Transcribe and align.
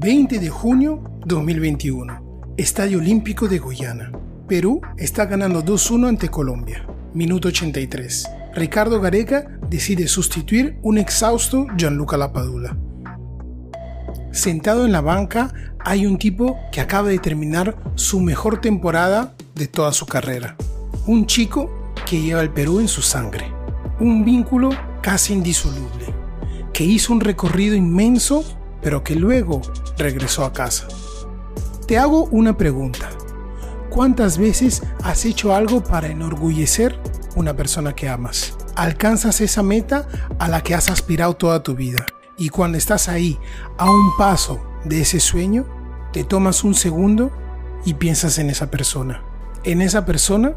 20 0.00 0.38
de 0.38 0.48
junio 0.48 1.02
2021. 1.26 2.54
Estadio 2.56 2.98
Olímpico 2.98 3.48
de 3.48 3.58
Guyana. 3.58 4.12
Perú 4.46 4.80
está 4.96 5.26
ganando 5.26 5.64
2-1 5.64 6.06
ante 6.06 6.28
Colombia. 6.28 6.86
Minuto 7.14 7.48
83. 7.48 8.28
Ricardo 8.54 9.00
Gareca 9.00 9.58
decide 9.68 10.06
sustituir 10.06 10.78
un 10.82 10.98
exhausto 10.98 11.66
Gianluca 11.76 12.16
Lapadula. 12.16 12.76
Sentado 14.30 14.86
en 14.86 14.92
la 14.92 15.00
banca 15.00 15.52
hay 15.80 16.06
un 16.06 16.16
tipo 16.16 16.56
que 16.70 16.80
acaba 16.80 17.08
de 17.08 17.18
terminar 17.18 17.76
su 17.96 18.20
mejor 18.20 18.60
temporada 18.60 19.34
de 19.56 19.66
toda 19.66 19.90
su 19.90 20.06
carrera. 20.06 20.56
Un 21.08 21.26
chico 21.26 21.92
que 22.08 22.22
lleva 22.22 22.42
el 22.42 22.50
Perú 22.50 22.78
en 22.78 22.86
su 22.86 23.02
sangre. 23.02 23.50
Un 23.98 24.24
vínculo 24.24 24.70
casi 25.02 25.32
indisoluble. 25.32 26.14
Que 26.72 26.84
hizo 26.84 27.12
un 27.12 27.18
recorrido 27.18 27.74
inmenso 27.74 28.44
pero 28.82 29.02
que 29.02 29.14
luego 29.14 29.60
regresó 29.96 30.44
a 30.44 30.52
casa. 30.52 30.86
Te 31.86 31.98
hago 31.98 32.24
una 32.26 32.56
pregunta. 32.56 33.08
¿Cuántas 33.90 34.38
veces 34.38 34.82
has 35.02 35.24
hecho 35.24 35.54
algo 35.54 35.82
para 35.82 36.08
enorgullecer 36.08 37.00
una 37.34 37.54
persona 37.56 37.94
que 37.94 38.08
amas? 38.08 38.56
Alcanzas 38.76 39.40
esa 39.40 39.62
meta 39.62 40.06
a 40.38 40.48
la 40.48 40.62
que 40.62 40.74
has 40.74 40.90
aspirado 40.90 41.34
toda 41.34 41.62
tu 41.62 41.74
vida. 41.74 42.04
Y 42.36 42.50
cuando 42.50 42.78
estás 42.78 43.08
ahí, 43.08 43.38
a 43.78 43.90
un 43.90 44.16
paso 44.16 44.60
de 44.84 45.00
ese 45.00 45.18
sueño, 45.18 45.66
te 46.12 46.24
tomas 46.24 46.62
un 46.62 46.74
segundo 46.74 47.32
y 47.84 47.94
piensas 47.94 48.38
en 48.38 48.50
esa 48.50 48.70
persona. 48.70 49.22
En 49.64 49.80
esa 49.82 50.04
persona 50.04 50.54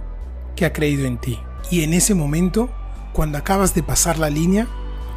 que 0.56 0.66
ha 0.66 0.74
creído 0.74 1.06
en 1.06 1.18
ti. 1.18 1.40
Y 1.72 1.84
en 1.84 1.94
ese 1.94 2.14
momento, 2.14 2.70
cuando 3.14 3.38
acabas 3.38 3.74
de 3.74 3.84
pasar 3.84 4.20
la 4.20 4.30
línea, 4.30 4.68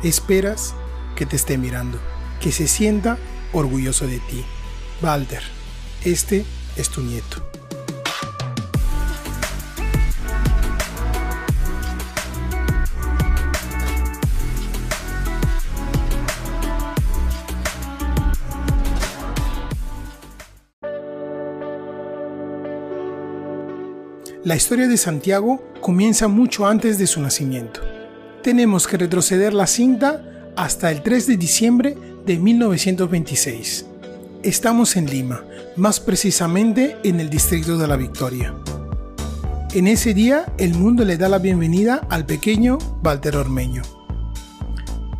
esperas 0.02 0.74
que 1.16 1.26
te 1.26 1.36
esté 1.36 1.58
mirando, 1.58 1.98
que 2.44 2.52
se 2.52 2.68
sienta 2.68 3.16
orgulloso 3.54 4.06
de 4.06 4.18
ti. 4.18 4.44
Walter, 5.00 5.40
este 6.04 6.44
es 6.76 6.90
tu 6.90 7.00
nieto. 7.00 7.42
La 24.44 24.54
historia 24.54 24.86
de 24.86 24.98
Santiago 24.98 25.72
comienza 25.80 26.28
mucho 26.28 26.66
antes 26.66 26.98
de 26.98 27.06
su 27.06 27.22
nacimiento. 27.22 27.80
Tenemos 28.42 28.86
que 28.86 28.98
retroceder 28.98 29.54
la 29.54 29.66
cinta 29.66 30.52
hasta 30.56 30.90
el 30.90 31.02
3 31.02 31.26
de 31.26 31.36
diciembre 31.38 32.13
de 32.26 32.38
1926. 32.38 33.86
Estamos 34.42 34.96
en 34.96 35.06
Lima, 35.06 35.44
más 35.76 36.00
precisamente 36.00 36.96
en 37.04 37.20
el 37.20 37.28
distrito 37.28 37.76
de 37.76 37.86
la 37.86 37.96
Victoria. 37.96 38.54
En 39.72 39.86
ese 39.86 40.14
día 40.14 40.46
el 40.58 40.74
mundo 40.74 41.04
le 41.04 41.18
da 41.18 41.28
la 41.28 41.38
bienvenida 41.38 42.06
al 42.08 42.24
pequeño 42.24 42.78
Walter 43.02 43.36
Ormeño. 43.36 43.82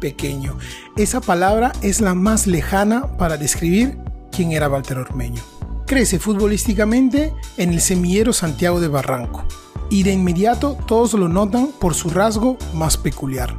Pequeño, 0.00 0.56
esa 0.96 1.20
palabra 1.20 1.72
es 1.82 2.00
la 2.00 2.14
más 2.14 2.46
lejana 2.46 3.16
para 3.18 3.36
describir 3.36 3.98
quién 4.30 4.52
era 4.52 4.68
Walter 4.68 4.98
Ormeño. 4.98 5.42
Crece 5.86 6.18
futbolísticamente 6.18 7.32
en 7.56 7.72
el 7.72 7.80
semillero 7.80 8.32
Santiago 8.32 8.80
de 8.80 8.88
Barranco 8.88 9.44
y 9.90 10.02
de 10.02 10.12
inmediato 10.12 10.78
todos 10.86 11.12
lo 11.14 11.28
notan 11.28 11.68
por 11.78 11.94
su 11.94 12.08
rasgo 12.08 12.56
más 12.72 12.96
peculiar, 12.96 13.54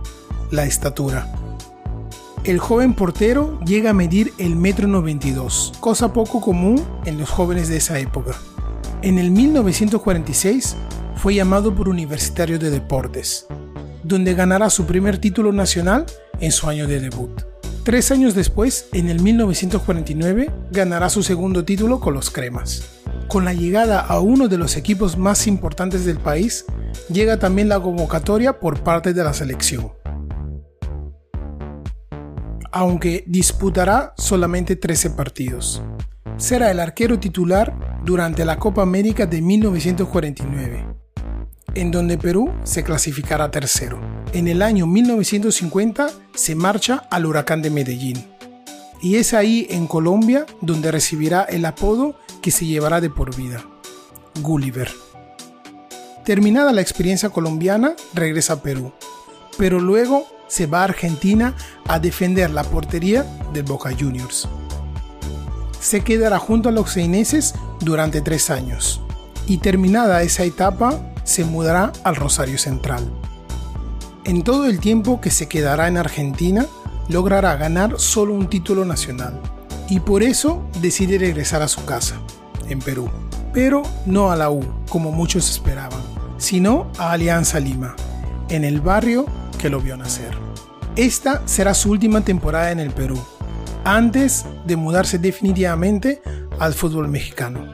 la 0.50 0.66
estatura. 0.66 1.45
El 2.46 2.60
joven 2.60 2.94
portero 2.94 3.60
llega 3.66 3.90
a 3.90 3.94
medir 3.94 4.32
el 4.38 4.56
metro 4.56 4.88
92, 4.88 5.74
cosa 5.80 6.14
poco 6.14 6.42
común 6.42 6.80
en 7.06 7.18
los 7.18 7.28
jóvenes 7.28 7.70
de 7.70 7.78
esa 7.78 7.98
época. 7.98 8.36
En 9.02 9.18
el 9.18 9.32
1946 9.32 10.76
fue 11.16 11.34
llamado 11.34 11.74
por 11.74 11.90
Universitario 11.90 12.60
de 12.60 12.70
Deportes, 12.70 13.48
donde 14.04 14.36
ganará 14.36 14.70
su 14.70 14.86
primer 14.86 15.18
título 15.18 15.52
nacional 15.54 16.06
en 16.40 16.52
su 16.52 16.70
año 16.70 16.86
de 16.86 17.00
debut. 17.00 17.32
Tres 17.84 18.12
años 18.12 18.36
después, 18.36 18.90
en 18.94 19.10
el 19.10 19.24
1949, 19.24 20.52
ganará 20.70 21.10
su 21.10 21.24
segundo 21.24 21.66
título 21.66 22.00
con 22.00 22.14
los 22.14 22.30
Cremas. 22.30 22.84
Con 23.28 23.44
la 23.44 23.54
llegada 23.54 24.02
a 24.02 24.20
uno 24.20 24.48
de 24.50 24.60
los 24.60 24.78
equipos 24.78 25.18
más 25.18 25.48
importantes 25.48 26.06
del 26.06 26.20
país, 26.20 26.66
llega 27.10 27.40
también 27.40 27.70
la 27.70 27.80
convocatoria 27.80 28.60
por 28.60 28.82
parte 28.82 29.14
de 29.16 29.24
la 29.24 29.34
selección. 29.34 29.95
Aunque 32.76 33.24
disputará 33.26 34.14
solamente 34.18 34.76
13 34.76 35.12
partidos. 35.12 35.82
Será 36.36 36.70
el 36.70 36.82
arquero 36.82 37.18
titular 37.20 38.02
durante 38.04 38.44
la 38.44 38.60
Copa 38.60 38.82
América 38.82 39.26
de 39.26 39.42
1949, 39.42 40.86
en 41.74 41.92
donde 41.92 42.18
Perú 42.18 42.52
se 42.64 42.84
clasificará 42.84 43.50
tercero 43.50 44.16
en 44.34 44.50
el 44.50 44.62
año 44.62 44.86
1950 44.88 46.10
se 46.34 46.56
marcha 46.56 47.08
al 47.10 47.26
huracán 47.26 47.62
de 47.62 47.70
Medellín. 47.70 48.26
Y 49.02 49.16
es 49.16 49.34
ahí 49.34 49.66
en 49.70 49.88
Colombia 49.88 50.46
donde 50.60 50.92
recibirá 50.92 51.44
el 51.44 51.64
apodo 51.64 52.20
que 52.42 52.52
se 52.52 52.66
llevará 52.66 53.00
de 53.00 53.10
por 53.10 53.34
vida, 53.34 53.64
Gulliver. 54.42 54.90
Terminada 56.26 56.74
la 56.74 56.82
experiencia 56.82 57.30
colombiana, 57.30 57.96
regresa 58.14 58.54
a 58.54 58.62
Perú, 58.62 58.92
pero 59.58 59.80
luego 59.80 60.28
se 60.48 60.68
va 60.68 60.82
a 60.82 60.86
Argentina 60.86 61.56
a 61.88 62.00
defender 62.00 62.50
la 62.52 62.64
portería 62.64 63.24
del 63.54 63.64
Boca 63.64 63.92
Juniors. 63.98 64.48
Se 65.80 66.02
quedará 66.02 66.40
junto 66.40 66.70
a 66.70 66.72
los 66.72 66.92
seineses 66.92 67.56
durante 67.82 68.22
tres 68.22 68.50
años 68.50 69.02
y 69.48 69.58
terminada 69.58 70.24
esa 70.24 70.44
etapa 70.44 71.00
se 71.24 71.44
mudará 71.44 71.92
al 72.04 72.16
Rosario 72.16 72.58
Central. 72.58 73.12
En 74.24 74.44
todo 74.44 74.66
el 74.66 74.80
tiempo 74.80 75.22
que 75.22 75.30
se 75.30 75.48
quedará 75.48 75.88
en 75.88 75.98
Argentina, 75.98 76.66
logrará 77.10 77.56
ganar 77.56 78.00
solo 78.00 78.34
un 78.34 78.48
título 78.48 78.86
nacional. 78.86 79.40
Y 79.90 80.00
por 80.00 80.24
eso 80.24 80.64
decide 80.82 81.20
regresar 81.20 81.62
a 81.62 81.68
su 81.68 81.86
casa, 81.86 82.16
en 82.68 82.80
Perú. 82.80 83.10
Pero 83.54 83.84
no 84.06 84.32
a 84.32 84.36
la 84.36 84.50
U, 84.50 84.64
como 84.90 85.12
muchos 85.12 85.50
esperaban, 85.50 86.02
sino 86.38 86.92
a 86.98 87.12
Alianza 87.12 87.60
Lima, 87.60 87.96
en 88.50 88.64
el 88.64 88.82
barrio 88.82 89.26
que 89.66 89.72
lo 89.72 89.82
vio 89.82 89.98
nacer. 89.98 90.38
Esta 90.96 91.42
será 91.48 91.74
su 91.74 91.90
última 91.90 92.22
temporada 92.22 92.70
en 92.70 92.80
el 92.80 92.92
Perú, 92.92 93.20
antes 93.84 94.46
de 94.68 94.76
mudarse 94.76 95.18
definitivamente 95.18 96.22
al 96.60 96.76
fútbol 96.76 97.08
mexicano. 97.08 97.66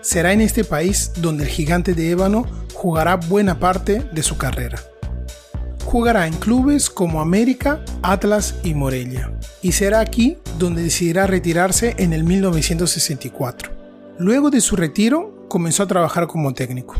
Será 0.00 0.32
en 0.32 0.40
este 0.40 0.64
país 0.64 1.12
donde 1.18 1.44
el 1.44 1.50
gigante 1.50 1.92
de 1.92 2.12
ébano 2.12 2.46
jugará 2.72 3.16
buena 3.16 3.60
parte 3.60 4.08
de 4.10 4.22
su 4.22 4.38
carrera. 4.38 4.80
Jugará 5.84 6.26
en 6.26 6.32
clubes 6.32 6.88
como 6.88 7.20
América, 7.20 7.84
Atlas 8.00 8.54
y 8.62 8.72
Morelia, 8.72 9.30
y 9.60 9.72
será 9.72 10.00
aquí 10.00 10.38
donde 10.58 10.82
decidirá 10.82 11.26
retirarse 11.26 11.94
en 11.98 12.14
el 12.14 12.24
1964. 12.24 13.70
Luego 14.18 14.48
de 14.48 14.62
su 14.62 14.76
retiro, 14.76 15.44
comenzó 15.48 15.82
a 15.82 15.88
trabajar 15.88 16.26
como 16.26 16.54
técnico, 16.54 16.94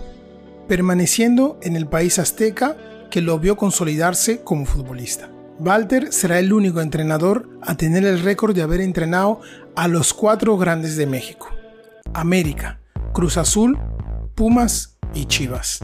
permaneciendo 0.69 1.59
en 1.63 1.77
el 1.77 1.87
país 1.87 2.19
azteca 2.19 2.77
que 3.15 3.23
lo 3.23 3.39
vio 3.39 3.57
consolidarse 3.57 4.41
como 4.41 4.67
futbolista. 4.67 5.31
Walter 5.61 6.13
será 6.13 6.41
el 6.41 6.53
único 6.53 6.81
entrenador 6.81 7.49
a 7.63 7.77
tener 7.77 8.05
el 8.05 8.21
récord 8.21 8.57
de 8.57 8.63
haber 8.63 8.81
entrenado 8.81 9.41
a 9.77 9.87
los 9.87 10.13
cuatro 10.13 10.59
grandes 10.59 10.97
de 10.97 11.07
México, 11.07 11.49
América, 12.13 12.81
Cruz 13.13 13.37
Azul, 13.37 13.79
Pumas 14.35 14.99
y 15.15 15.27
Chivas. 15.27 15.79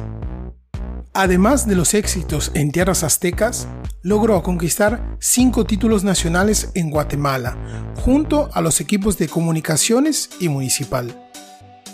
Además 1.15 1.69
de 1.69 1.77
los 1.77 1.95
éxitos 1.95 2.51
en 2.55 2.73
tierras 2.73 3.05
aztecas, 3.05 3.69
logró 4.03 4.43
conquistar 4.43 5.17
cinco 5.21 5.65
títulos 5.65 6.03
nacionales 6.03 6.73
en 6.75 6.91
Guatemala, 6.91 7.57
junto 8.05 8.51
a 8.55 8.61
los 8.61 8.81
equipos 8.81 9.19
de 9.19 9.29
comunicaciones 9.29 10.31
y 10.41 10.49
municipal. 10.49 11.31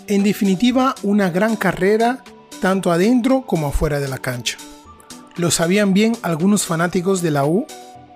En 0.07 0.23
definitiva, 0.23 0.95
una 1.03 1.29
gran 1.29 1.55
carrera 1.55 2.23
tanto 2.59 2.91
adentro 2.91 3.45
como 3.45 3.67
afuera 3.67 3.99
de 3.99 4.07
la 4.07 4.17
cancha. 4.17 4.57
Lo 5.37 5.51
sabían 5.51 5.93
bien 5.93 6.17
algunos 6.23 6.65
fanáticos 6.65 7.21
de 7.21 7.29
la 7.29 7.45
U 7.45 7.67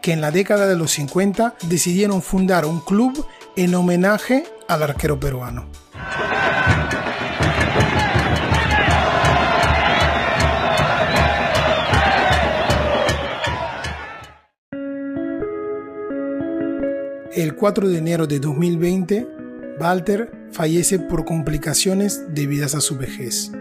que 0.01 0.11
en 0.11 0.21
la 0.21 0.31
década 0.31 0.65
de 0.65 0.75
los 0.75 0.89
50 0.91 1.53
decidieron 1.69 2.23
fundar 2.23 2.65
un 2.65 2.79
club 2.79 3.25
en 3.55 3.75
homenaje 3.75 4.43
al 4.67 4.81
arquero 4.81 5.19
peruano. 5.19 5.67
El 17.33 17.55
4 17.55 17.87
de 17.87 17.97
enero 17.99 18.25
de 18.25 18.39
2020, 18.39 19.27
Walter 19.79 20.31
fallece 20.51 20.97
por 20.97 21.23
complicaciones 21.23 22.23
debidas 22.33 22.73
a 22.73 22.81
su 22.81 22.97
vejez, 22.97 23.51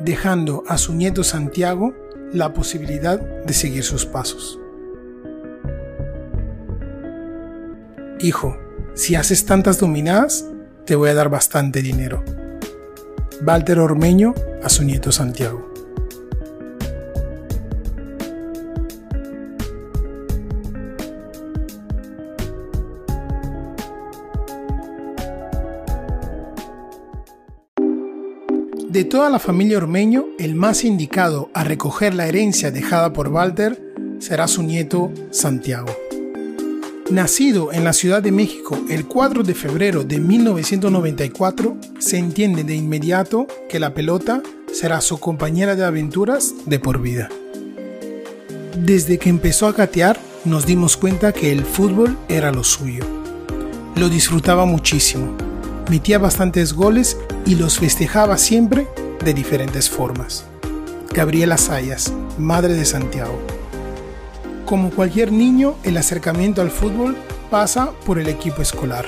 dejando 0.00 0.64
a 0.66 0.78
su 0.78 0.94
nieto 0.94 1.24
Santiago 1.24 1.94
la 2.32 2.52
posibilidad 2.52 3.18
de 3.18 3.52
seguir 3.52 3.84
sus 3.84 4.06
pasos. 4.06 4.58
Hijo, 8.20 8.56
si 8.94 9.14
haces 9.14 9.46
tantas 9.46 9.78
dominadas, 9.80 10.44
te 10.84 10.94
voy 10.94 11.10
a 11.10 11.14
dar 11.14 11.30
bastante 11.30 11.82
dinero. 11.82 12.22
Walter 13.46 13.78
Ormeño 13.78 14.34
a 14.62 14.68
su 14.68 14.84
nieto 14.84 15.10
Santiago. 15.12 15.69
De 29.00 29.06
toda 29.06 29.30
la 29.30 29.38
familia 29.38 29.78
Ormeño, 29.78 30.26
el 30.38 30.54
más 30.54 30.84
indicado 30.84 31.50
a 31.54 31.64
recoger 31.64 32.12
la 32.12 32.26
herencia 32.26 32.70
dejada 32.70 33.14
por 33.14 33.28
Walter 33.28 33.82
será 34.18 34.46
su 34.46 34.62
nieto 34.62 35.10
Santiago. 35.30 35.88
Nacido 37.10 37.72
en 37.72 37.82
la 37.82 37.94
Ciudad 37.94 38.22
de 38.22 38.30
México 38.30 38.78
el 38.90 39.06
4 39.06 39.42
de 39.42 39.54
febrero 39.54 40.04
de 40.04 40.20
1994, 40.20 41.78
se 41.98 42.18
entiende 42.18 42.62
de 42.62 42.74
inmediato 42.74 43.46
que 43.70 43.80
la 43.80 43.94
pelota 43.94 44.42
será 44.70 45.00
su 45.00 45.18
compañera 45.18 45.76
de 45.76 45.86
aventuras 45.86 46.52
de 46.66 46.78
por 46.78 47.00
vida. 47.00 47.30
Desde 48.76 49.16
que 49.16 49.30
empezó 49.30 49.66
a 49.66 49.72
gatear, 49.72 50.20
nos 50.44 50.66
dimos 50.66 50.98
cuenta 50.98 51.32
que 51.32 51.52
el 51.52 51.64
fútbol 51.64 52.18
era 52.28 52.52
lo 52.52 52.64
suyo. 52.64 53.06
Lo 53.96 54.10
disfrutaba 54.10 54.66
muchísimo, 54.66 55.38
metía 55.90 56.18
bastantes 56.18 56.72
goles 56.72 57.18
y 57.44 57.56
los 57.56 57.80
festejaba 57.80 58.38
siempre 58.38 58.86
de 59.24 59.34
diferentes 59.34 59.90
formas. 59.90 60.44
Gabriela 61.12 61.58
Sayas, 61.58 62.12
madre 62.38 62.74
de 62.74 62.84
Santiago. 62.84 63.36
Como 64.64 64.90
cualquier 64.90 65.32
niño, 65.32 65.74
el 65.82 65.96
acercamiento 65.96 66.62
al 66.62 66.70
fútbol 66.70 67.16
pasa 67.50 67.90
por 68.06 68.20
el 68.20 68.28
equipo 68.28 68.62
escolar. 68.62 69.04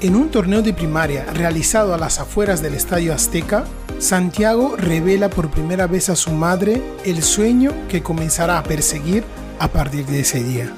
En 0.00 0.14
un 0.14 0.30
torneo 0.30 0.62
de 0.62 0.72
primaria 0.72 1.24
realizado 1.34 1.92
a 1.92 1.98
las 1.98 2.20
afueras 2.20 2.62
del 2.62 2.74
Estadio 2.74 3.12
Azteca, 3.12 3.64
Santiago 3.98 4.76
revela 4.76 5.28
por 5.30 5.50
primera 5.50 5.88
vez 5.88 6.08
a 6.10 6.16
su 6.16 6.30
madre 6.30 6.80
el 7.04 7.24
sueño 7.24 7.72
que 7.88 8.04
comenzará 8.04 8.58
a 8.58 8.62
perseguir 8.62 9.24
a 9.58 9.66
partir 9.66 10.06
de 10.06 10.20
ese 10.20 10.44
día. 10.44 10.72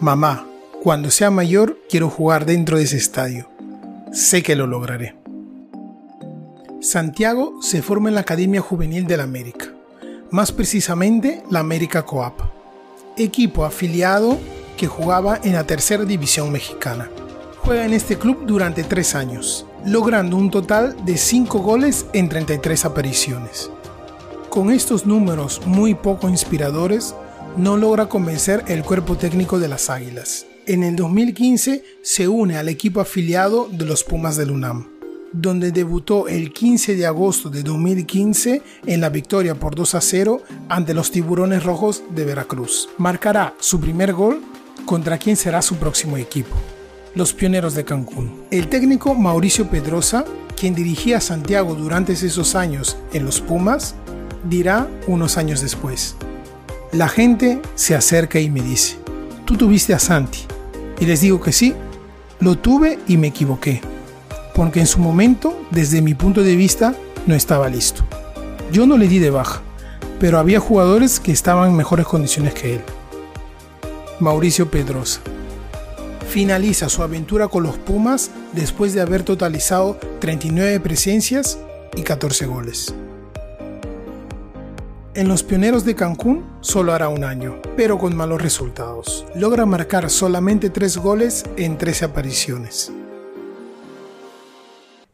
Mamá, 0.00 0.44
cuando 0.82 1.12
sea 1.12 1.30
mayor 1.30 1.78
quiero 1.88 2.10
jugar 2.10 2.46
dentro 2.46 2.78
de 2.78 2.84
ese 2.84 2.96
estadio. 2.96 3.55
Sé 4.12 4.42
que 4.42 4.56
lo 4.56 4.66
lograré. 4.66 5.16
Santiago 6.80 7.60
se 7.60 7.82
forma 7.82 8.08
en 8.08 8.14
la 8.14 8.20
Academia 8.20 8.60
Juvenil 8.60 9.06
de 9.06 9.16
la 9.16 9.24
América, 9.24 9.66
más 10.30 10.52
precisamente 10.52 11.42
la 11.50 11.60
América 11.60 12.04
Coap, 12.04 12.40
equipo 13.16 13.64
afiliado 13.64 14.38
que 14.76 14.86
jugaba 14.86 15.40
en 15.42 15.54
la 15.54 15.64
tercera 15.64 16.04
división 16.04 16.52
mexicana. 16.52 17.10
Juega 17.58 17.84
en 17.84 17.92
este 17.92 18.16
club 18.16 18.46
durante 18.46 18.84
tres 18.84 19.16
años, 19.16 19.66
logrando 19.84 20.36
un 20.36 20.50
total 20.50 20.96
de 21.04 21.16
5 21.16 21.58
goles 21.58 22.06
en 22.12 22.28
33 22.28 22.84
apariciones. 22.84 23.70
Con 24.50 24.70
estos 24.70 25.04
números 25.04 25.60
muy 25.66 25.94
poco 25.94 26.28
inspiradores, 26.28 27.14
no 27.56 27.76
logra 27.76 28.06
convencer 28.06 28.62
el 28.68 28.84
cuerpo 28.84 29.16
técnico 29.16 29.58
de 29.58 29.68
las 29.68 29.90
Águilas. 29.90 30.46
En 30.68 30.82
el 30.82 30.96
2015 30.96 31.84
se 32.02 32.26
une 32.26 32.56
al 32.56 32.68
equipo 32.68 33.00
afiliado 33.00 33.68
de 33.70 33.84
los 33.84 34.02
Pumas 34.02 34.36
del 34.36 34.50
UNAM 34.50 34.96
donde 35.32 35.70
debutó 35.70 36.28
el 36.28 36.52
15 36.52 36.96
de 36.96 37.06
agosto 37.06 37.50
de 37.50 37.62
2015 37.62 38.62
en 38.86 39.00
la 39.00 39.10
victoria 39.10 39.54
por 39.54 39.74
2 39.74 39.94
a 39.94 40.00
0 40.00 40.42
ante 40.68 40.94
los 40.94 41.10
Tiburones 41.10 41.62
Rojos 41.62 42.02
de 42.10 42.24
Veracruz. 42.24 42.88
Marcará 42.96 43.54
su 43.60 43.78
primer 43.78 44.12
gol 44.14 44.40
contra 44.86 45.18
quien 45.18 45.36
será 45.36 45.62
su 45.62 45.76
próximo 45.76 46.16
equipo, 46.16 46.56
los 47.14 47.32
Pioneros 47.32 47.74
de 47.74 47.84
Cancún. 47.84 48.44
El 48.50 48.68
técnico 48.68 49.14
Mauricio 49.14 49.68
Pedrosa, 49.68 50.24
quien 50.56 50.74
dirigía 50.74 51.18
a 51.18 51.20
Santiago 51.20 51.74
durante 51.74 52.14
esos 52.14 52.54
años 52.54 52.96
en 53.12 53.24
los 53.24 53.40
Pumas, 53.40 53.94
dirá 54.48 54.88
unos 55.06 55.36
años 55.36 55.60
después. 55.60 56.16
La 56.92 57.08
gente 57.08 57.60
se 57.74 57.94
acerca 57.94 58.40
y 58.40 58.48
me 58.48 58.62
dice, 58.62 58.96
tú 59.44 59.56
tuviste 59.56 59.92
a 59.92 59.98
Santi. 59.98 60.55
Y 61.00 61.06
les 61.06 61.20
digo 61.20 61.40
que 61.40 61.52
sí, 61.52 61.74
lo 62.40 62.56
tuve 62.56 62.98
y 63.06 63.16
me 63.16 63.28
equivoqué 63.28 63.80
porque 64.56 64.80
en 64.80 64.86
su 64.86 65.00
momento, 65.00 65.54
desde 65.70 66.00
mi 66.00 66.14
punto 66.14 66.42
de 66.42 66.56
vista, 66.56 66.94
no 67.26 67.34
estaba 67.34 67.68
listo. 67.68 68.04
Yo 68.72 68.86
no 68.86 68.96
le 68.96 69.06
di 69.06 69.18
de 69.18 69.28
baja, 69.28 69.60
pero 70.18 70.38
había 70.38 70.60
jugadores 70.60 71.20
que 71.20 71.30
estaban 71.30 71.68
en 71.70 71.76
mejores 71.76 72.06
condiciones 72.06 72.54
que 72.54 72.76
él. 72.76 72.80
Mauricio 74.18 74.70
Pedrosa. 74.70 75.20
Finaliza 76.30 76.88
su 76.88 77.02
aventura 77.02 77.48
con 77.48 77.64
los 77.64 77.76
Pumas 77.76 78.30
después 78.52 78.94
de 78.94 79.02
haber 79.02 79.24
totalizado 79.24 79.98
39 80.20 80.80
presencias 80.80 81.58
y 81.94 82.02
14 82.02 82.46
goles. 82.46 82.94
En 85.16 85.28
los 85.28 85.42
Pioneros 85.42 85.86
de 85.86 85.94
Cancún 85.94 86.44
solo 86.60 86.92
hará 86.92 87.08
un 87.08 87.24
año, 87.24 87.62
pero 87.74 87.96
con 87.96 88.14
malos 88.14 88.42
resultados. 88.42 89.24
Logra 89.34 89.64
marcar 89.64 90.10
solamente 90.10 90.68
3 90.68 90.98
goles 90.98 91.42
en 91.56 91.78
13 91.78 92.04
apariciones. 92.04 92.92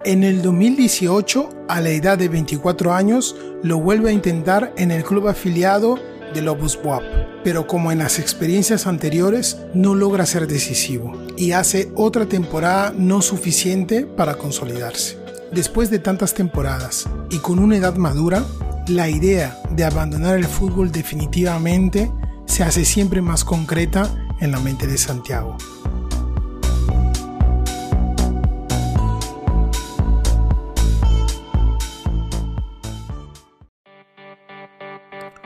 En 0.02 0.25
el 0.25 0.43
2018, 0.43 1.49
a 1.69 1.81
la 1.81 1.90
edad 1.90 2.19
de 2.19 2.28
24 2.28 2.93
años, 2.93 3.37
lo 3.62 3.78
vuelve 3.78 4.10
a 4.10 4.12
intentar 4.12 4.72
en 4.76 4.90
el 4.90 5.04
club 5.04 5.28
afiliado 5.28 6.00
de 6.34 6.43
Lobos 6.43 6.82
Buap, 6.82 7.04
pero 7.44 7.69
como 7.69 7.93
en 7.93 8.00
las 8.00 8.19
experiencias 8.19 8.88
anteriores, 8.88 9.58
no 9.72 9.94
logra 9.94 10.26
ser 10.26 10.49
decisivo 10.49 11.16
y 11.37 11.52
hace 11.52 11.93
otra 11.94 12.26
temporada 12.26 12.93
no 12.96 13.22
suficiente 13.22 14.04
para 14.04 14.34
consolidarse. 14.34 15.16
Después 15.52 15.90
de 15.90 16.00
tantas 16.00 16.34
temporadas 16.34 17.08
y 17.31 17.38
con 17.38 17.60
una 17.60 17.76
edad 17.76 17.94
madura, 17.94 18.43
la 18.88 19.08
idea 19.08 19.56
de 19.70 19.84
abandonar 19.84 20.37
el 20.37 20.46
fútbol 20.46 20.90
definitivamente 20.90 22.11
se 22.46 22.64
hace 22.64 22.84
siempre 22.84 23.23
más 23.23 23.44
concreta 23.44 24.11
en 24.40 24.50
la 24.50 24.61
mente 24.61 24.87
de 24.87 24.99
Santiago. 24.99 25.56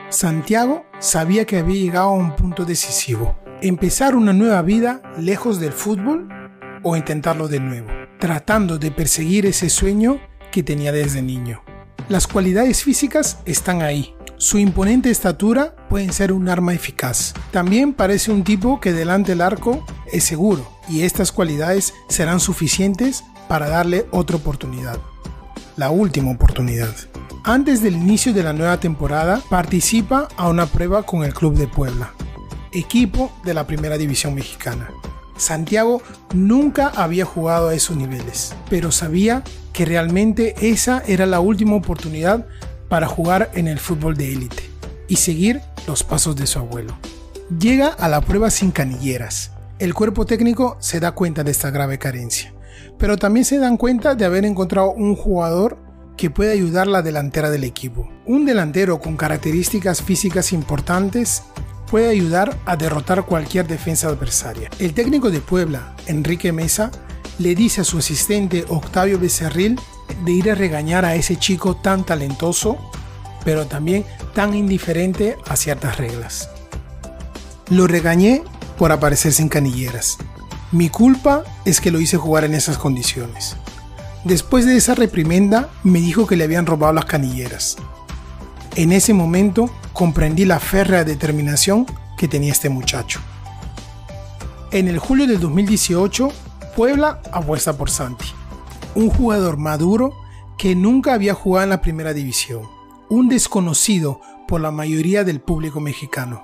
Santiago 0.09 0.85
sabía 0.99 1.45
que 1.45 1.57
había 1.57 1.79
llegado 1.79 2.07
a 2.07 2.13
un 2.13 2.35
punto 2.35 2.65
decisivo. 2.65 3.37
Empezar 3.61 4.15
una 4.15 4.33
nueva 4.33 4.61
vida 4.63 5.01
lejos 5.19 5.59
del 5.59 5.73
fútbol 5.73 6.27
o 6.81 6.95
intentarlo 6.95 7.47
de 7.47 7.59
nuevo, 7.59 7.89
tratando 8.19 8.79
de 8.79 8.89
perseguir 8.89 9.45
ese 9.45 9.69
sueño 9.69 10.19
que 10.51 10.63
tenía 10.63 10.91
desde 10.91 11.21
niño. 11.21 11.66
Las 12.09 12.27
cualidades 12.27 12.83
físicas 12.83 13.39
están 13.45 13.81
ahí. 13.81 14.13
Su 14.37 14.59
imponente 14.59 15.09
estatura 15.09 15.75
puede 15.89 16.11
ser 16.13 16.31
un 16.31 16.47
arma 16.47 16.73
eficaz. 16.73 17.33
También 17.51 17.93
parece 17.93 18.31
un 18.31 18.43
tipo 18.43 18.79
que 18.79 18.93
delante 18.93 19.31
del 19.31 19.41
arco 19.41 19.85
es 20.11 20.23
seguro 20.23 20.71
y 20.87 21.01
estas 21.01 21.31
cualidades 21.31 21.93
serán 22.07 22.39
suficientes 22.39 23.23
para 23.47 23.67
darle 23.67 24.05
otra 24.11 24.37
oportunidad. 24.37 24.99
La 25.75 25.89
última 25.89 26.31
oportunidad. 26.31 26.93
Antes 27.43 27.81
del 27.81 27.95
inicio 27.95 28.33
de 28.33 28.43
la 28.43 28.53
nueva 28.53 28.79
temporada, 28.79 29.41
participa 29.49 30.27
a 30.37 30.49
una 30.49 30.65
prueba 30.65 31.03
con 31.03 31.23
el 31.23 31.33
Club 31.33 31.55
de 31.55 31.67
Puebla, 31.67 32.13
equipo 32.71 33.31
de 33.43 33.53
la 33.53 33.65
Primera 33.65 33.97
División 33.97 34.35
Mexicana. 34.35 34.89
Santiago 35.37 36.01
nunca 36.33 36.89
había 36.89 37.25
jugado 37.25 37.69
a 37.69 37.73
esos 37.73 37.95
niveles, 37.95 38.55
pero 38.69 38.91
sabía 38.91 39.43
que 39.73 39.85
realmente 39.85 40.55
esa 40.61 41.03
era 41.07 41.25
la 41.25 41.39
última 41.39 41.75
oportunidad 41.75 42.47
para 42.89 43.07
jugar 43.07 43.51
en 43.53 43.67
el 43.67 43.79
fútbol 43.79 44.17
de 44.17 44.33
élite 44.33 44.63
y 45.07 45.17
seguir 45.17 45.61
los 45.87 46.03
pasos 46.03 46.35
de 46.35 46.47
su 46.47 46.59
abuelo. 46.59 46.97
Llega 47.59 47.87
a 47.87 48.09
la 48.09 48.21
prueba 48.21 48.49
sin 48.49 48.71
canilleras. 48.71 49.51
El 49.79 49.93
cuerpo 49.93 50.25
técnico 50.25 50.77
se 50.79 50.99
da 50.99 51.11
cuenta 51.11 51.43
de 51.43 51.51
esta 51.51 51.69
grave 51.69 51.99
carencia, 51.99 52.53
pero 52.97 53.17
también 53.17 53.45
se 53.45 53.59
dan 53.59 53.77
cuenta 53.77 54.15
de 54.15 54.25
haber 54.25 54.45
encontrado 54.45 54.91
un 54.91 55.15
jugador 55.15 55.77
que 56.17 56.31
puede 56.31 56.51
ayudar 56.51 56.87
la 56.87 57.03
delantera 57.03 57.51
del 57.51 57.63
equipo. 57.63 58.09
Un 58.25 58.45
delantero 58.45 58.99
con 58.99 59.15
características 59.15 60.01
físicas 60.01 60.51
importantes 60.51 61.43
puede 61.89 62.09
ayudar 62.09 62.57
a 62.65 62.75
derrotar 62.75 63.25
cualquier 63.25 63.67
defensa 63.67 64.07
adversaria. 64.07 64.69
El 64.79 64.93
técnico 64.93 65.31
de 65.31 65.41
Puebla, 65.41 65.95
Enrique 66.05 66.51
Mesa, 66.51 66.91
le 67.39 67.55
dice 67.55 67.81
a 67.81 67.83
su 67.83 67.97
asistente 67.97 68.65
Octavio 68.67 69.19
Becerril 69.19 69.79
de 70.25 70.31
ir 70.31 70.51
a 70.51 70.55
regañar 70.55 71.05
a 71.05 71.15
ese 71.15 71.37
chico 71.37 71.75
tan 71.75 72.05
talentoso, 72.05 72.77
pero 73.43 73.67
también 73.67 74.05
tan 74.33 74.53
indiferente 74.53 75.37
a 75.47 75.55
ciertas 75.55 75.97
reglas. 75.97 76.49
Lo 77.69 77.87
regañé 77.87 78.43
por 78.77 78.91
aparecer 78.91 79.33
sin 79.33 79.49
canilleras. 79.49 80.17
Mi 80.71 80.89
culpa 80.89 81.43
es 81.65 81.79
que 81.79 81.91
lo 81.91 81.99
hice 81.99 82.17
jugar 82.17 82.43
en 82.43 82.53
esas 82.53 82.77
condiciones. 82.77 83.55
Después 84.23 84.65
de 84.65 84.75
esa 84.75 84.95
reprimenda, 84.95 85.69
me 85.83 85.99
dijo 85.99 86.27
que 86.27 86.35
le 86.35 86.43
habían 86.43 86.65
robado 86.65 86.93
las 86.93 87.05
canilleras. 87.05 87.77
En 88.75 88.91
ese 88.91 89.13
momento 89.13 89.69
comprendí 89.97 90.45
la 90.45 90.59
férrea 90.59 91.03
determinación 91.03 91.87
que 92.19 92.27
tenía 92.27 92.51
este 92.51 92.69
muchacho. 92.69 93.19
En 94.71 94.87
el 94.87 94.99
julio 94.99 95.25
del 95.25 95.39
2018, 95.39 96.29
Puebla 96.75 97.19
apuesta 97.31 97.75
por 97.75 97.89
Santi, 97.89 98.27
un 98.93 99.09
jugador 99.09 99.57
maduro 99.57 100.13
que 100.55 100.75
nunca 100.75 101.15
había 101.15 101.33
jugado 101.33 101.63
en 101.63 101.69
la 101.71 101.81
primera 101.81 102.13
división, 102.13 102.61
un 103.09 103.27
desconocido 103.27 104.21
por 104.47 104.61
la 104.61 104.69
mayoría 104.69 105.23
del 105.23 105.41
público 105.41 105.79
mexicano, 105.79 106.43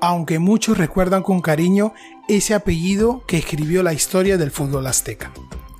aunque 0.00 0.38
muchos 0.38 0.78
recuerdan 0.78 1.24
con 1.24 1.40
cariño 1.40 1.94
ese 2.28 2.54
apellido 2.54 3.24
que 3.26 3.38
escribió 3.38 3.82
la 3.82 3.92
historia 3.92 4.38
del 4.38 4.52
fútbol 4.52 4.86
azteca. 4.86 5.32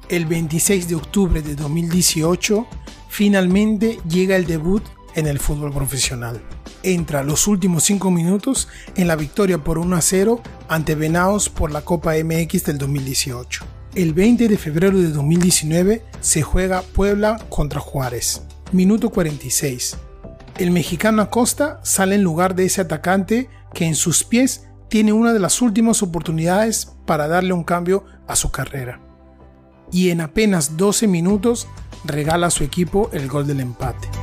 El 0.08 0.26
26 0.26 0.88
de 0.88 0.96
octubre 0.96 1.42
de 1.42 1.54
2018, 1.54 2.66
finalmente 3.08 4.00
llega 4.08 4.34
el 4.34 4.46
debut 4.46 4.82
en 5.14 5.28
el 5.28 5.38
fútbol 5.38 5.72
profesional. 5.72 6.42
Entra 6.84 7.24
los 7.24 7.48
últimos 7.48 7.82
5 7.84 8.10
minutos 8.10 8.68
en 8.94 9.08
la 9.08 9.16
victoria 9.16 9.56
por 9.56 9.78
1 9.78 9.96
a 9.96 10.02
0 10.02 10.42
ante 10.68 10.94
Venaos 10.94 11.48
por 11.48 11.70
la 11.70 11.80
Copa 11.80 12.12
MX 12.22 12.64
del 12.64 12.76
2018. 12.76 13.64
El 13.94 14.12
20 14.12 14.48
de 14.48 14.58
febrero 14.58 14.98
de 14.98 15.08
2019 15.08 16.04
se 16.20 16.42
juega 16.42 16.82
Puebla 16.82 17.42
contra 17.48 17.80
Juárez. 17.80 18.42
Minuto 18.72 19.08
46. 19.08 19.96
El 20.58 20.72
mexicano 20.72 21.22
Acosta 21.22 21.80
sale 21.84 22.16
en 22.16 22.22
lugar 22.22 22.54
de 22.54 22.66
ese 22.66 22.82
atacante 22.82 23.48
que 23.72 23.86
en 23.86 23.94
sus 23.94 24.22
pies 24.22 24.68
tiene 24.90 25.14
una 25.14 25.32
de 25.32 25.40
las 25.40 25.62
últimas 25.62 26.02
oportunidades 26.02 26.92
para 27.06 27.28
darle 27.28 27.54
un 27.54 27.64
cambio 27.64 28.04
a 28.28 28.36
su 28.36 28.50
carrera. 28.50 29.00
Y 29.90 30.10
en 30.10 30.20
apenas 30.20 30.76
12 30.76 31.06
minutos 31.06 31.66
regala 32.04 32.48
a 32.48 32.50
su 32.50 32.62
equipo 32.62 33.08
el 33.14 33.26
gol 33.26 33.46
del 33.46 33.60
empate. 33.60 34.13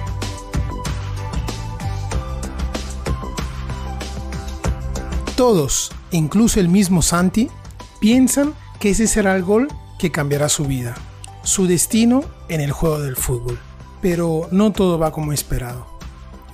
Todos, 5.41 5.91
incluso 6.11 6.59
el 6.59 6.69
mismo 6.69 7.01
Santi, 7.01 7.49
piensan 7.99 8.53
que 8.79 8.91
ese 8.91 9.07
será 9.07 9.35
el 9.35 9.41
gol 9.41 9.69
que 9.97 10.11
cambiará 10.11 10.49
su 10.49 10.65
vida, 10.65 10.93
su 11.41 11.65
destino 11.65 12.23
en 12.47 12.61
el 12.61 12.71
juego 12.71 12.99
del 12.99 13.15
fútbol. 13.15 13.57
Pero 14.03 14.47
no 14.51 14.71
todo 14.71 14.99
va 14.99 15.11
como 15.11 15.33
esperado. 15.33 15.87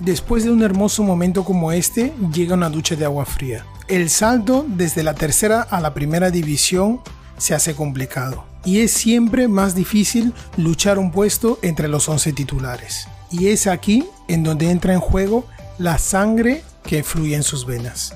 Después 0.00 0.44
de 0.44 0.52
un 0.52 0.62
hermoso 0.62 1.02
momento 1.02 1.44
como 1.44 1.70
este, 1.70 2.14
llega 2.32 2.54
una 2.54 2.70
ducha 2.70 2.96
de 2.96 3.04
agua 3.04 3.26
fría. 3.26 3.66
El 3.88 4.08
salto 4.08 4.64
desde 4.66 5.02
la 5.02 5.12
tercera 5.12 5.60
a 5.60 5.82
la 5.82 5.92
primera 5.92 6.30
división 6.30 7.02
se 7.36 7.54
hace 7.54 7.74
complicado 7.74 8.46
y 8.64 8.80
es 8.80 8.90
siempre 8.90 9.48
más 9.48 9.74
difícil 9.74 10.32
luchar 10.56 10.98
un 10.98 11.10
puesto 11.12 11.58
entre 11.60 11.88
los 11.88 12.08
11 12.08 12.32
titulares. 12.32 13.06
Y 13.30 13.48
es 13.48 13.66
aquí 13.66 14.06
en 14.28 14.44
donde 14.44 14.70
entra 14.70 14.94
en 14.94 15.00
juego 15.00 15.44
la 15.76 15.98
sangre 15.98 16.64
que 16.84 17.02
fluye 17.02 17.36
en 17.36 17.42
sus 17.42 17.66
venas. 17.66 18.14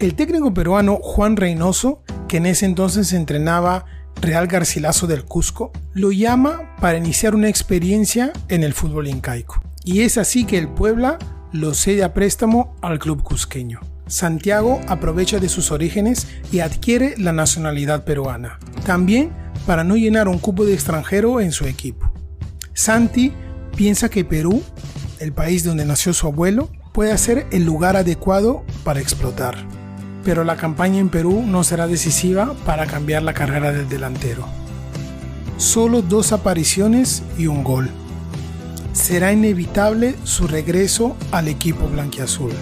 El 0.00 0.14
técnico 0.14 0.54
peruano 0.54 1.00
Juan 1.02 1.36
Reynoso, 1.36 2.04
que 2.28 2.36
en 2.36 2.46
ese 2.46 2.66
entonces 2.66 3.12
entrenaba 3.12 3.84
Real 4.20 4.46
Garcilaso 4.46 5.08
del 5.08 5.24
Cusco, 5.24 5.72
lo 5.92 6.12
llama 6.12 6.76
para 6.80 6.98
iniciar 6.98 7.34
una 7.34 7.48
experiencia 7.48 8.32
en 8.48 8.62
el 8.62 8.74
fútbol 8.74 9.08
incaico. 9.08 9.60
Y 9.82 10.02
es 10.02 10.16
así 10.16 10.44
que 10.44 10.56
el 10.56 10.68
Puebla 10.68 11.18
lo 11.50 11.74
cede 11.74 12.04
a 12.04 12.14
préstamo 12.14 12.76
al 12.80 13.00
club 13.00 13.24
cusqueño. 13.24 13.80
Santiago 14.06 14.80
aprovecha 14.86 15.40
de 15.40 15.48
sus 15.48 15.72
orígenes 15.72 16.28
y 16.52 16.60
adquiere 16.60 17.14
la 17.18 17.32
nacionalidad 17.32 18.04
peruana, 18.04 18.60
también 18.86 19.32
para 19.66 19.82
no 19.82 19.96
llenar 19.96 20.28
un 20.28 20.38
cupo 20.38 20.64
de 20.64 20.74
extranjero 20.74 21.40
en 21.40 21.50
su 21.50 21.66
equipo. 21.66 22.12
Santi 22.72 23.32
piensa 23.76 24.08
que 24.08 24.24
Perú, 24.24 24.62
el 25.18 25.32
país 25.32 25.64
donde 25.64 25.84
nació 25.84 26.14
su 26.14 26.28
abuelo, 26.28 26.70
puede 26.94 27.18
ser 27.18 27.48
el 27.50 27.64
lugar 27.64 27.96
adecuado 27.96 28.64
para 28.84 29.00
explotar 29.00 29.77
pero 30.28 30.44
la 30.44 30.58
campaña 30.58 30.98
en 30.98 31.08
Perú 31.08 31.42
no 31.46 31.64
será 31.64 31.86
decisiva 31.86 32.52
para 32.66 32.84
cambiar 32.84 33.22
la 33.22 33.32
carrera 33.32 33.72
del 33.72 33.88
delantero. 33.88 34.44
Solo 35.56 36.02
dos 36.02 36.32
apariciones 36.32 37.22
y 37.38 37.46
un 37.46 37.64
gol. 37.64 37.88
Será 38.92 39.32
inevitable 39.32 40.16
su 40.24 40.46
regreso 40.46 41.16
al 41.32 41.48
equipo 41.48 41.88
blanquiazul. 41.88 42.52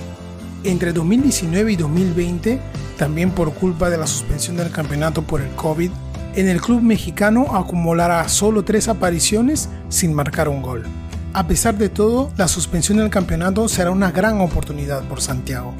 Entre 0.62 0.92
2019 0.92 1.72
y 1.72 1.74
2020, 1.74 2.60
también 2.96 3.32
por 3.32 3.52
culpa 3.52 3.90
de 3.90 3.98
la 3.98 4.06
suspensión 4.06 4.56
del 4.56 4.70
campeonato 4.70 5.22
por 5.22 5.40
el 5.40 5.50
COVID, 5.56 5.90
en 6.36 6.48
el 6.48 6.60
club 6.60 6.82
mexicano 6.82 7.56
acumulará 7.56 8.28
solo 8.28 8.62
tres 8.64 8.86
apariciones 8.86 9.70
sin 9.88 10.14
marcar 10.14 10.48
un 10.48 10.62
gol. 10.62 10.84
A 11.32 11.48
pesar 11.48 11.76
de 11.76 11.88
todo, 11.88 12.30
la 12.36 12.46
suspensión 12.46 12.98
del 12.98 13.10
campeonato 13.10 13.68
será 13.68 13.90
una 13.90 14.12
gran 14.12 14.40
oportunidad 14.40 15.02
por 15.08 15.20
Santiago. 15.20 15.74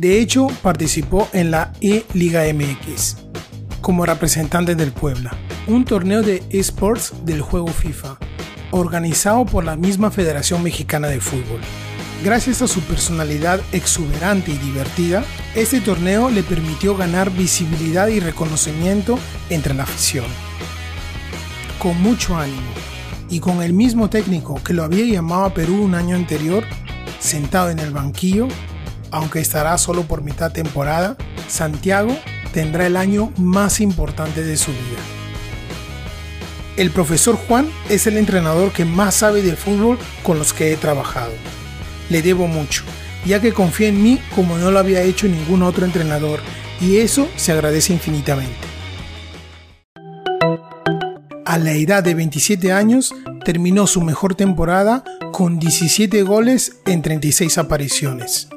De 0.00 0.18
hecho, 0.18 0.46
participó 0.62 1.28
en 1.34 1.50
la 1.50 1.74
E-Liga 1.82 2.44
MX 2.54 3.18
como 3.82 4.06
representante 4.06 4.74
del 4.74 4.92
Puebla, 4.92 5.36
un 5.66 5.84
torneo 5.84 6.22
de 6.22 6.42
esports 6.48 7.12
del 7.26 7.42
juego 7.42 7.66
FIFA, 7.66 8.16
organizado 8.70 9.44
por 9.44 9.62
la 9.62 9.76
misma 9.76 10.10
Federación 10.10 10.62
Mexicana 10.62 11.08
de 11.08 11.20
Fútbol. 11.20 11.60
Gracias 12.24 12.62
a 12.62 12.66
su 12.66 12.80
personalidad 12.80 13.60
exuberante 13.72 14.52
y 14.52 14.56
divertida, 14.56 15.22
este 15.54 15.82
torneo 15.82 16.30
le 16.30 16.44
permitió 16.44 16.96
ganar 16.96 17.30
visibilidad 17.30 18.08
y 18.08 18.20
reconocimiento 18.20 19.18
entre 19.50 19.74
la 19.74 19.82
afición. 19.82 20.24
Con 21.78 22.00
mucho 22.00 22.38
ánimo 22.38 22.72
y 23.28 23.40
con 23.40 23.62
el 23.62 23.74
mismo 23.74 24.08
técnico 24.08 24.62
que 24.64 24.72
lo 24.72 24.82
había 24.82 25.04
llamado 25.04 25.44
a 25.44 25.52
Perú 25.52 25.82
un 25.82 25.94
año 25.94 26.16
anterior, 26.16 26.64
sentado 27.18 27.68
en 27.68 27.80
el 27.80 27.90
banquillo, 27.90 28.48
aunque 29.10 29.40
estará 29.40 29.76
solo 29.78 30.04
por 30.04 30.22
mitad 30.22 30.52
temporada, 30.52 31.16
Santiago 31.48 32.16
tendrá 32.52 32.86
el 32.86 32.96
año 32.96 33.32
más 33.36 33.80
importante 33.80 34.42
de 34.42 34.56
su 34.56 34.70
vida. 34.70 34.98
El 36.76 36.90
profesor 36.90 37.36
Juan 37.36 37.68
es 37.88 38.06
el 38.06 38.16
entrenador 38.16 38.72
que 38.72 38.84
más 38.84 39.16
sabe 39.16 39.42
del 39.42 39.56
fútbol 39.56 39.98
con 40.22 40.38
los 40.38 40.52
que 40.52 40.72
he 40.72 40.76
trabajado. 40.76 41.32
Le 42.08 42.22
debo 42.22 42.46
mucho, 42.46 42.84
ya 43.26 43.40
que 43.40 43.52
confía 43.52 43.88
en 43.88 44.02
mí 44.02 44.20
como 44.34 44.56
no 44.56 44.70
lo 44.70 44.78
había 44.78 45.02
hecho 45.02 45.26
ningún 45.26 45.62
otro 45.62 45.84
entrenador, 45.84 46.40
y 46.80 46.98
eso 46.98 47.28
se 47.36 47.52
agradece 47.52 47.92
infinitamente. 47.92 48.56
A 51.44 51.58
la 51.58 51.72
edad 51.72 52.02
de 52.02 52.14
27 52.14 52.72
años, 52.72 53.12
terminó 53.44 53.86
su 53.86 54.00
mejor 54.00 54.34
temporada 54.34 55.02
con 55.32 55.58
17 55.58 56.22
goles 56.22 56.76
en 56.86 57.02
36 57.02 57.58
apariciones. 57.58 58.48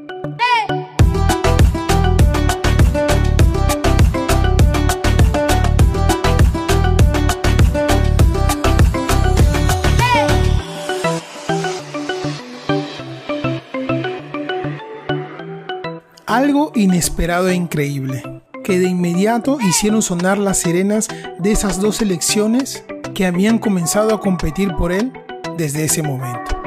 Algo 16.34 16.72
inesperado 16.74 17.48
e 17.50 17.54
increíble, 17.54 18.24
que 18.64 18.80
de 18.80 18.90
inmediato 18.90 19.60
hicieron 19.62 20.02
sonar 20.02 20.40
las 20.40 20.58
sirenas 20.58 21.08
de 21.38 21.52
esas 21.52 21.80
dos 21.80 21.98
selecciones 21.98 22.84
que 23.14 23.28
habían 23.28 23.60
comenzado 23.60 24.16
a 24.16 24.20
competir 24.20 24.74
por 24.74 24.92
él 24.92 25.14
desde 25.58 25.84
ese 25.84 26.02
momento. 26.02 26.58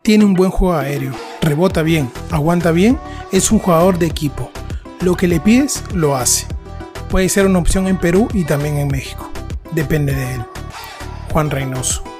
Tiene 0.00 0.24
un 0.24 0.32
buen 0.32 0.50
juego 0.50 0.72
aéreo, 0.72 1.12
rebota 1.42 1.82
bien, 1.82 2.10
aguanta 2.30 2.70
bien, 2.70 2.98
es 3.30 3.52
un 3.52 3.58
jugador 3.58 3.98
de 3.98 4.06
equipo. 4.06 4.50
Lo 5.02 5.16
que 5.16 5.28
le 5.28 5.38
pides, 5.38 5.84
lo 5.92 6.16
hace. 6.16 6.46
Puede 7.10 7.28
ser 7.28 7.44
una 7.44 7.58
opción 7.58 7.86
en 7.88 7.98
Perú 7.98 8.28
y 8.32 8.44
también 8.44 8.78
en 8.78 8.88
México. 8.88 9.30
Depende 9.72 10.14
de 10.14 10.36
él. 10.36 10.42
Juan 11.30 11.50
Reynoso. 11.50 12.13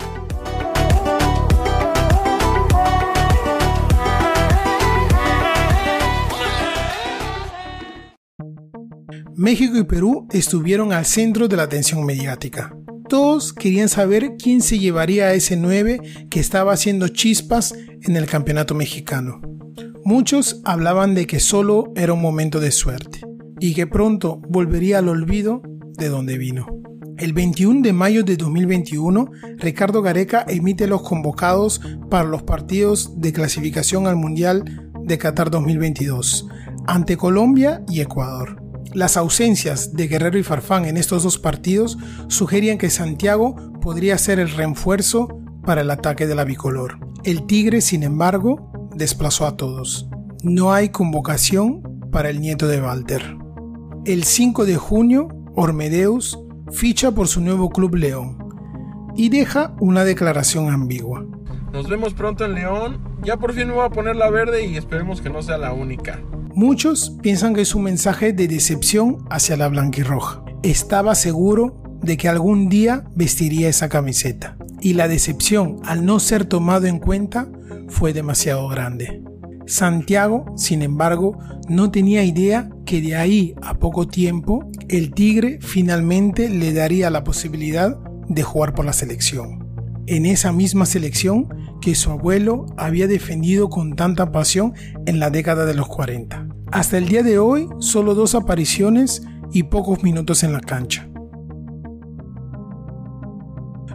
México 9.45 9.77
y 9.77 9.85
Perú 9.85 10.27
estuvieron 10.33 10.95
al 10.95 11.05
centro 11.05 11.49
de 11.49 11.57
la 11.59 11.65
atención 11.65 12.07
mediática. 12.07 12.75
Todos 13.11 13.53
querían 13.53 13.91
saber 13.91 14.37
quién 14.43 14.63
se 14.63 14.79
llevaría 14.79 15.27
a 15.27 15.35
ese 15.35 15.55
9 15.55 16.01
que 16.31 16.41
estaba 16.41 16.73
haciendo 16.73 17.09
chispas 17.09 17.75
en 18.01 18.17
el 18.17 18.25
campeonato 18.25 18.75
mexicano. 18.75 19.43
Muchos 20.03 20.63
hablaban 20.65 21.15
de 21.15 21.27
que 21.27 21.41
solo 21.41 21.93
era 21.95 22.15
un 22.15 22.23
momento 22.23 22.59
de 22.59 22.71
suerte 22.71 23.21
y 23.61 23.75
que 23.75 23.87
pronto 23.87 24.41
volvería 24.49 24.97
al 24.97 25.11
olvido 25.11 25.61
de 25.99 26.09
donde 26.09 26.39
vino. 26.39 26.67
El 27.19 27.35
21 27.35 27.83
de 27.83 27.93
mayo 27.93 28.23
de 28.25 28.39
2021, 28.39 29.31
Ricardo 29.59 30.01
Gareca 30.01 30.47
emite 30.49 30.87
los 30.87 31.03
convocados 31.03 31.83
para 32.09 32.25
los 32.25 32.45
partidos 32.45 33.21
de 33.21 33.35
clasificación 33.35 34.07
al 34.07 34.17
Mundial 34.17 34.91
de 35.03 35.19
Qatar 35.19 35.51
2022 35.51 36.49
ante 36.87 37.19
Colombia 37.19 37.83
y 37.91 38.01
Ecuador. 38.01 38.64
Las 38.95 39.17
ausencias 39.17 39.93
de 39.95 40.07
Guerrero 40.07 40.39
y 40.39 40.45
Farfán 40.45 40.85
en 40.85 40.97
estos 40.97 41.25
dos 41.25 41.37
partidos 41.37 41.99
sugerían 42.29 42.79
que 42.79 42.91
Santiago 42.91 43.57
podría 43.81 44.17
ser 44.19 44.39
el 44.39 44.51
refuerzo 44.51 45.29
para 45.65 45.81
el 45.81 45.91
ataque 45.91 46.29
de 46.29 46.37
la 46.37 46.45
bicolor. 46.45 46.99
El 47.25 47.45
Tigre, 47.47 47.81
sin 47.81 48.05
embargo, 48.05 48.71
desplazó 48.95 49.47
a 49.47 49.57
todos. 49.57 50.09
No 50.45 50.73
hay 50.73 50.91
convocación 50.91 51.83
para 52.13 52.31
el 52.31 52.41
nieto 52.41 52.69
de 52.69 52.81
Walter. 52.81 53.37
El 54.05 54.23
5 54.23 54.65
de 54.65 54.77
junio, 54.77 55.27
Ormedeus 55.57 56.39
ficha 56.71 57.11
por 57.11 57.27
su 57.27 57.41
nuevo 57.41 57.71
club 57.71 57.97
León 57.97 58.39
y 59.17 59.29
deja 59.29 59.75
una 59.81 60.05
declaración 60.05 60.71
ambigua. 60.71 61.27
Nos 61.73 61.89
vemos 61.89 62.15
pronto 62.15 62.45
en 62.45 62.55
León. 62.55 63.01
Ya 63.25 63.39
por 63.39 63.55
fin 63.55 63.67
me 63.67 63.75
voy 63.75 63.87
a 63.87 63.91
poner 63.91 64.15
la 64.15 64.31
verde 64.31 64.67
y 64.67 64.77
esperemos 64.77 65.21
que 65.21 65.31
no 65.31 65.43
sea 65.43 65.59
la 65.59 65.73
única. 65.73 66.21
Muchos 66.57 67.17
piensan 67.21 67.53
que 67.53 67.63
es 67.63 67.75
un 67.75 67.83
mensaje 67.83 68.33
de 68.33 68.47
decepción 68.47 69.25
hacia 69.29 69.57
la 69.57 69.67
blanquirroja. 69.67 70.45
Estaba 70.63 71.17
seguro 71.17 71.83
de 72.01 72.17
que 72.17 72.29
algún 72.29 72.69
día 72.69 73.03
vestiría 73.17 73.69
esa 73.69 73.89
camiseta 73.89 74.57
y 74.81 74.93
la 74.93 75.09
decepción 75.09 75.81
al 75.85 76.05
no 76.05 76.21
ser 76.21 76.45
tomado 76.45 76.87
en 76.87 77.01
cuenta 77.01 77.49
fue 77.89 78.13
demasiado 78.13 78.69
grande. 78.69 79.21
Santiago, 79.67 80.45
sin 80.57 80.83
embargo, 80.83 81.37
no 81.69 81.91
tenía 81.91 82.23
idea 82.23 82.71
que 82.87 83.01
de 83.01 83.17
ahí 83.17 83.57
a 83.61 83.75
poco 83.81 84.07
tiempo 84.07 84.71
el 84.89 85.13
Tigre 85.13 85.59
finalmente 85.61 86.49
le 86.49 86.73
daría 86.73 87.11
la 87.11 87.25
posibilidad 87.25 87.99
de 88.29 88.43
jugar 88.45 88.75
por 88.75 88.85
la 88.85 88.93
selección. 88.93 89.67
En 90.07 90.25
esa 90.25 90.53
misma 90.53 90.87
selección 90.87 91.49
que 91.85 91.95
su 91.95 92.11
abuelo 92.11 92.65
había 92.79 93.07
defendido 93.07 93.69
con 93.69 93.95
tanta 93.95 94.33
pasión 94.33 94.73
en 95.05 95.19
la 95.21 95.29
década 95.29 95.67
de 95.67 95.75
los 95.75 95.87
40. 95.87 96.49
Hasta 96.73 96.97
el 96.97 97.07
día 97.07 97.23
de 97.23 97.39
hoy, 97.39 97.69
solo 97.79 98.15
dos 98.15 98.35
apariciones 98.35 99.23
y 99.53 99.65
pocos 99.65 100.03
minutos 100.03 100.45
en 100.45 100.55
la 100.55 100.61
cancha. 100.61 101.11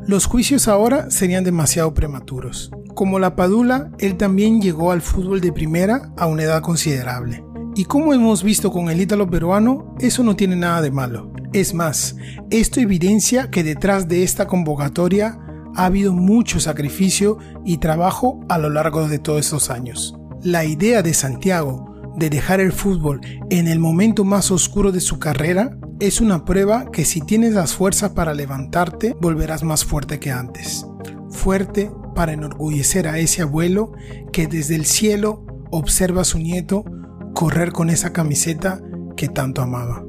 Los 0.05 0.27
juicios 0.27 0.67
ahora 0.67 1.10
serían 1.10 1.43
demasiado 1.43 1.96
prematuros. 1.96 2.69
Como 2.93 3.17
la 3.17 3.36
Padula, 3.36 3.89
él 3.98 4.17
también 4.17 4.62
llegó 4.62 4.91
al 4.91 5.01
fútbol 5.01 5.41
de 5.41 5.51
primera 5.51 6.13
a 6.15 6.27
una 6.27 6.43
edad 6.43 6.62
considerable. 6.62 7.43
Y 7.75 7.86
como 7.86 8.13
hemos 8.13 8.43
visto 8.43 8.72
con 8.72 8.91
el 8.91 9.01
ítalo 9.01 9.27
peruano, 9.27 9.96
eso 10.00 10.22
no 10.22 10.36
tiene 10.36 10.55
nada 10.55 10.84
de 10.84 10.91
malo. 10.91 11.34
Es 11.53 11.74
más, 11.74 12.15
esto 12.51 12.79
evidencia 12.79 13.50
que 13.50 13.63
detrás 13.63 14.08
de 14.08 14.22
esta 14.22 14.46
convocatoria 14.46 15.39
ha 15.79 15.86
habido 15.86 16.12
mucho 16.12 16.59
sacrificio 16.59 17.38
y 17.63 17.77
trabajo 17.77 18.41
a 18.50 18.57
lo 18.57 18.69
largo 18.69 19.07
de 19.07 19.17
todos 19.17 19.39
estos 19.39 19.69
años. 19.69 20.13
La 20.43 20.65
idea 20.65 21.01
de 21.01 21.13
Santiago 21.13 21.95
de 22.17 22.29
dejar 22.29 22.59
el 22.59 22.74
fútbol 22.74 23.21
en 23.50 23.69
el 23.69 23.79
momento 23.79 24.25
más 24.25 24.51
oscuro 24.51 24.91
de 24.91 25.00
su 25.00 25.19
carrera 25.19 25.77
es 26.01 26.19
una 26.19 26.43
prueba 26.43 26.91
que 26.91 27.05
si 27.05 27.21
tienes 27.21 27.53
las 27.53 27.74
fuerzas 27.75 28.12
para 28.12 28.33
levantarte, 28.33 29.15
volverás 29.21 29.63
más 29.63 29.86
fuerte 29.86 30.19
que 30.19 30.31
antes. 30.31 30.86
Fuerte 31.29 31.89
para 32.13 32.33
enorgullecer 32.33 33.07
a 33.07 33.17
ese 33.17 33.43
abuelo 33.43 33.93
que 34.33 34.48
desde 34.48 34.75
el 34.75 34.86
cielo 34.86 35.45
observa 35.71 36.24
a 36.24 36.25
su 36.25 36.39
nieto 36.39 36.83
correr 37.33 37.71
con 37.71 37.89
esa 37.89 38.12
camiseta 38.12 38.81
que 39.15 39.29
tanto 39.29 39.62
amaba. 39.62 40.09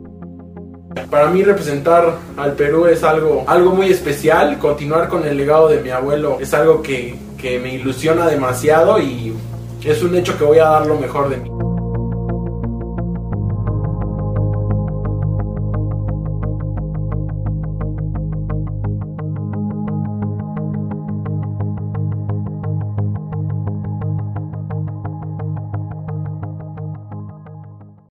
Para 1.09 1.31
mí 1.31 1.45
representar 1.45 2.19
al 2.37 2.55
Perú 2.55 2.87
es 2.87 3.05
algo, 3.05 3.45
algo 3.47 3.73
muy 3.73 3.91
especial, 3.91 4.59
continuar 4.59 5.09
con 5.09 5.25
el 5.25 5.37
legado 5.37 5.69
de 5.69 5.81
mi 5.81 5.91
abuelo 5.91 6.39
es 6.41 6.53
algo 6.53 6.83
que, 6.83 7.15
que 7.39 7.61
me 7.61 7.75
ilusiona 7.75 8.27
demasiado 8.27 8.99
y 9.01 9.33
es 9.85 10.03
un 10.03 10.17
hecho 10.17 10.37
que 10.37 10.43
voy 10.43 10.59
a 10.59 10.65
dar 10.65 10.87
lo 10.87 10.99
mejor 10.99 11.29
de 11.29 11.37
mí. 11.37 11.70